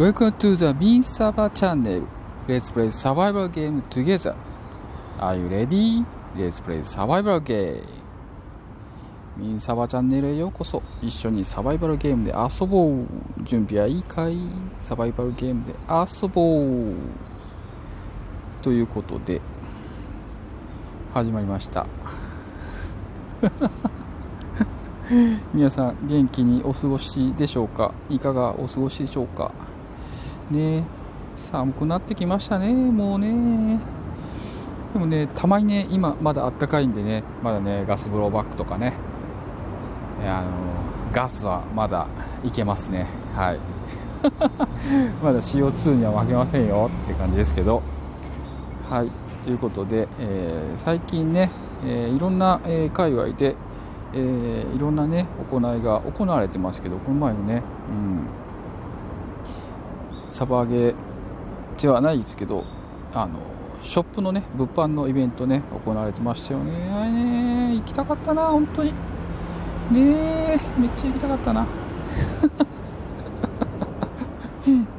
[0.00, 2.08] Welcome to the Mean Saba channel.
[2.48, 4.34] Let's play survival game together.
[5.18, 6.04] Are you ready?
[6.34, 7.82] Let's play survival game.
[9.36, 13.06] ミンサバチャンネルへようこそ一緒にサバイバルゲームで遊ぼう
[13.42, 14.36] 準備はいいかい？
[14.78, 16.94] サバイバルゲームで遊ぼう
[18.62, 19.40] ということで
[21.14, 21.86] 始まりました
[25.54, 27.92] 皆さん元気にお過ごしでしょうか？
[28.10, 29.52] いかがお過ごしでしょうか？
[30.50, 30.84] ね。
[31.36, 33.80] 寒くなってきましたねもうね。
[34.92, 38.92] でもねたまにね今まだあったかいんでねまだねガスブローバックとかね。
[40.26, 40.50] あの
[41.12, 42.08] ガスはまだ
[42.44, 43.06] いけますね。
[43.34, 43.58] はい。
[45.22, 47.82] まだ CO2 には負けませんよって感じですけど。
[48.88, 49.10] はい。
[49.42, 51.50] ということで、えー、最近ね、
[51.86, 53.56] えー、いろんな、えー、界隈で、
[54.12, 58.26] え、いろんなね行いが行われてますけどこの前のね、うん、
[60.30, 60.94] サバゲー
[61.80, 62.64] ではないですけど
[63.12, 63.40] あの
[63.82, 66.72] ショップのね物販のイベントね行われてましたよね。
[67.10, 68.92] ね行きたかったな本当に。
[69.90, 71.66] ねえめっちゃ行きたかったな。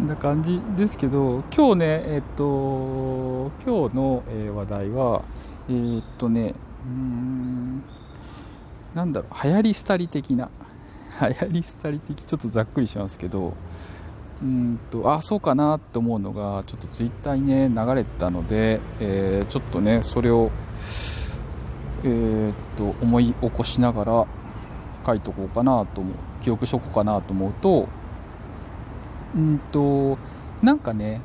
[0.00, 5.22] な感じですけど今日ねえっと今日の、え話題は
[5.68, 6.54] えー、っとね
[6.84, 7.82] うん
[8.94, 10.50] なんだろう流行り廃り的な
[11.20, 13.54] 流行り廃り的ちょっとざっくりしますけど
[14.42, 20.50] うんとあそうかなと思うのがちょっとツイッターにね流れてたので、えー、ちょっとねそれを
[22.04, 24.26] えー、っと思い起こしながら
[25.06, 26.14] 書いとこうかなと思う。
[26.42, 27.88] 記録しとこうかなと思うと
[29.34, 30.18] うんと
[30.60, 31.20] なんかね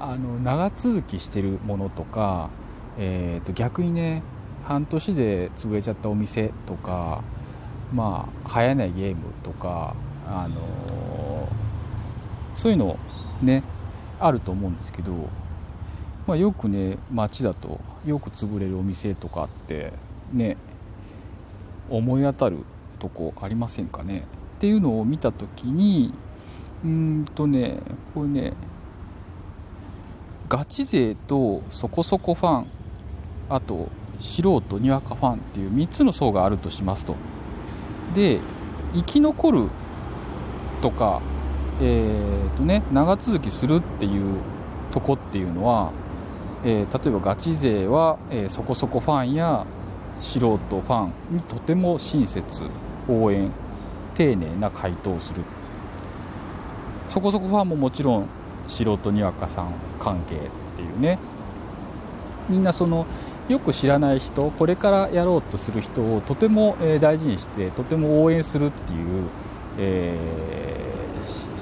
[0.00, 2.50] あの長続きしてるものとか、
[2.98, 4.22] えー、と逆にね
[4.64, 7.22] 半年で潰れちゃったお店とか
[7.92, 9.94] まあ流行らないゲームとか
[10.26, 11.48] あの
[12.54, 12.98] そういうの
[13.42, 13.62] ね
[14.20, 15.12] あると思うんですけど、
[16.26, 19.92] まあ、よくね街だとよく潰れるお店とかって
[20.32, 20.56] ね
[21.88, 22.58] 思い当たる
[22.98, 24.26] とこありませんかね？
[24.56, 26.12] っていうのを見た時に
[26.84, 27.78] うんとね
[28.14, 28.52] これね
[30.48, 32.66] ガチ勢とそこそこファン
[33.48, 33.88] あと
[34.18, 37.14] 素人にわかファンっていう3つの層があるとしますと。
[38.14, 38.40] で
[38.94, 39.68] 生き残る
[40.82, 41.20] とか
[41.80, 44.36] えーとね、長続きするっていう
[44.92, 45.92] とこっていうのは、
[46.64, 49.64] えー、例えばガチ勢は、えー、そこそこファンや
[50.18, 52.64] 素人ファンにとても親切
[53.08, 53.52] 応援
[54.14, 55.42] 丁寧な回答をする。
[57.06, 58.26] そこそこファンももちろん
[58.66, 60.38] 素人にわかさん関係っ
[60.76, 61.18] ていうね。
[62.48, 63.06] みんなその
[63.48, 69.28] よく知らない人これからやろうとする人をとても大事にしてとても応援するっていう、
[69.78, 70.87] えー、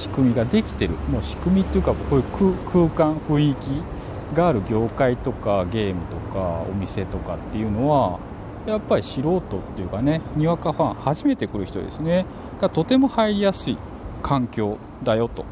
[0.00, 0.94] 仕組みができてる。
[1.10, 2.24] もう仕組みっていうかこういう
[2.72, 8.18] 空間雰囲気がある業界とかゲームとかお店とかっていうのは
[8.66, 9.40] やっぱり素人っ
[9.74, 12.26] ていうかねにわかファン初めて来る人ですね。
[12.60, 13.78] がとても入りやすい
[14.22, 15.42] 環境だよと。
[15.42, 15.44] っ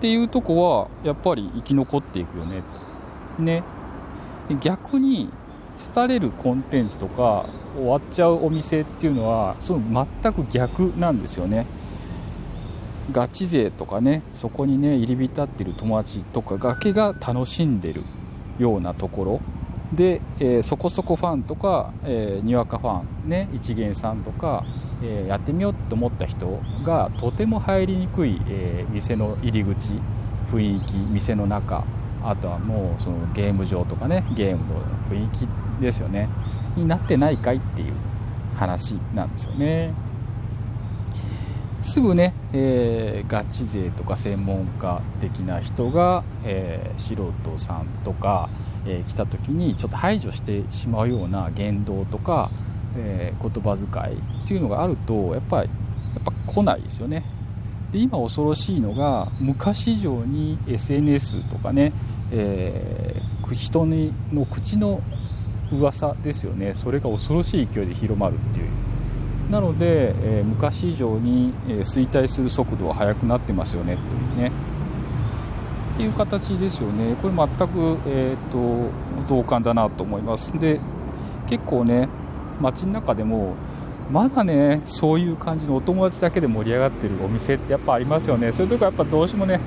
[0.00, 2.62] ていうとこはやっぱり生き残っていくよね。
[3.36, 3.62] とね
[4.60, 5.30] 逆に
[5.94, 7.46] 廃れるコンテンツとか
[7.76, 11.66] 終わっちゃうお店っていうのはその全く逆なんですよね。
[13.12, 18.04] ガチ勢とかねそこにね入り浸ってる友達とかだけが楽しんでる
[18.58, 19.40] ようなところ。
[19.92, 24.64] で、えー、そこそこファンとか、えー、にわかファンね一元さんとか、
[25.02, 29.94] えー、やってみようと思った人がとても入りにくい、え、店の入り口
[30.52, 31.84] 雰囲気店の中
[32.22, 35.48] あとはもうそのゲーム場とかねゲームの雰囲気
[35.80, 36.28] ですよね。
[36.76, 37.94] になってないかいっていう
[38.54, 39.92] 話なんですよね。
[41.82, 48.48] すぐね、えー、ガチ勢とか専門家的な人が、えー、素人さんとか
[48.86, 52.50] えー、来た時にちょっと排除してしまうような言動とか、
[52.96, 55.70] えー、言葉遣いっていうのがあるとやっぱり
[56.14, 57.24] やっぱ来ないですよね。
[57.92, 61.92] で今恐ろしいのが昔以上に SNS とかね、
[62.30, 65.02] えー、人の口の
[65.72, 68.68] 噂ですよねそれが恐ろしい勢いで広まるっていう
[69.50, 74.52] なので、えー、昔以上に、え衰退する速度は速くなってますよねというね。
[75.94, 77.16] っていう形ですよね。
[77.20, 78.90] これ全く、えーと、
[79.28, 80.58] 同感だなと思います。
[80.58, 80.80] で
[81.46, 82.08] 結構ね
[82.60, 83.54] 街の中でも
[84.10, 88.52] まだねそういう感じのお友達だけで盛り上がってるお店ってやっぱありますよね。
[88.52, 89.60] そういうとこやっぱどうしてもね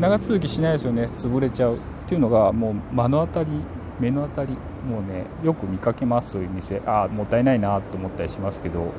[0.00, 1.02] 長続きしないですよね。
[1.16, 1.76] 潰れちゃう。
[1.76, 3.50] っていうのがもう目の当たり
[3.98, 4.56] 目の当たり。
[4.86, 6.82] もうねよく見かけますそういう店。
[6.86, 8.92] ああもったいないなと思ったりしますけど。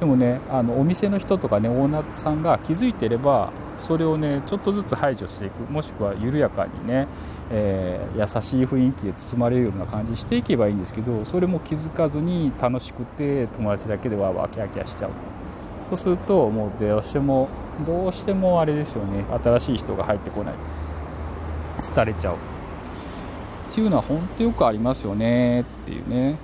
[0.00, 5.70] でもねあのお店の人とかねオーナーさんが気づいてればそれをねちょっとずつ排除していく。
[5.70, 7.06] もしくは緩やかにね、
[7.50, 15.10] えー、優しい雰囲気で包まれるような感じしていけばいいんですけどそれも気づかずに楽しくて友達だけではワキャキャしちゃう
[15.82, 17.48] そうするともうどうしても
[17.86, 19.24] どうしてもあれですよね。
[19.42, 20.54] 新しい人が入ってこない。
[21.94, 22.36] 廃れちゃう。
[23.72, 26.36] っていうのは本当よくありますよねっていうね。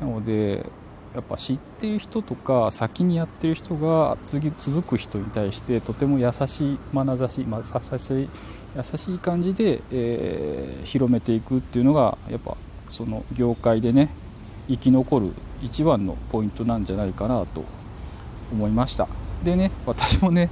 [0.00, 0.64] なので
[1.12, 8.28] やっぱ知ってる人とか先にやってる人が次続く人に対してとても優しい眼差し、まあ、優しい
[8.76, 12.56] 優しい感じで、えー、広めていくっていうのがやっぱ
[12.88, 14.08] その業界でね
[14.68, 17.64] 生き残る一番のポイントなんじゃないかなと
[18.52, 19.08] 思いました。
[19.42, 20.50] でね私もね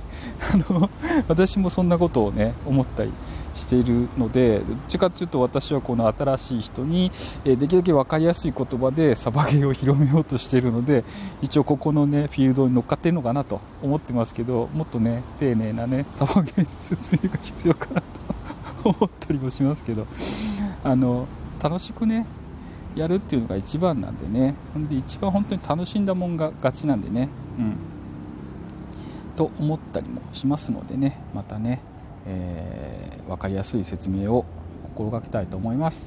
[0.53, 0.91] あの
[1.29, 3.13] 私もそんなことをね思ったり
[3.57, 7.11] しているのでどっちかというと私はこの新しい人に、
[7.45, 11.05] えできるだけ分かりやすい言葉でサバゲーを広めようとしているので
[11.43, 20.07] 一応ここのねフィールドに乗っかってるのかなと思ってますけどもっとね丁寧なねサバゲーの説明が必要かなと思ったりもしますけど
[20.85, 21.27] あの
[21.63, 22.27] 楽しくね
[22.97, 24.55] やるっていうのが一番なんでね。
[24.73, 27.29] ほんで一番本当に楽しんだもんが勝ちなんでね。
[27.59, 27.77] うん。
[29.37, 31.81] と思ったりもしますのでねまたね。
[32.27, 34.45] えー、分かりやすい説明を
[34.83, 36.07] 心がけたいと思います。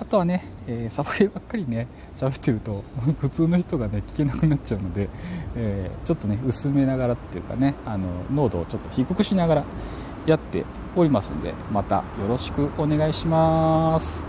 [0.00, 2.84] あとはね、えー、サバゲーばっかりね喋ってると
[3.18, 5.08] 普通の人がね聞けなくなっちゃうので、
[5.56, 9.64] えー、ちょっとね薄めながらっていうかねあの濃度をちょっと低くしながら
[10.26, 10.64] やって
[10.94, 14.24] おりますんでまたよろしくお願いします。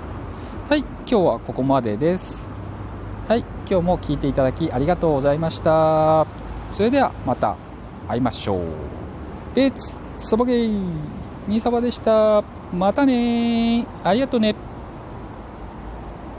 [0.69, 2.49] はい今日はここまでです。
[3.27, 6.25] はい今日も聞いていただきありがとうございました。
[6.71, 7.55] それではまた
[8.07, 8.59] 会いましょう。
[9.55, 11.18] レッツサバゲー
[11.49, 12.43] ミサバでした。
[12.71, 14.53] またねありがとうね。